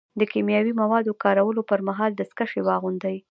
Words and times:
د 0.19 0.21
کیمیاوي 0.31 0.73
موادو 0.81 1.17
کارولو 1.23 1.61
پر 1.69 1.79
مهال 1.87 2.11
دستکشې 2.13 2.59
واغوندئ. 2.63 3.17